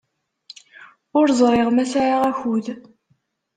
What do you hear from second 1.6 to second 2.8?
ma sɛiɣ akud.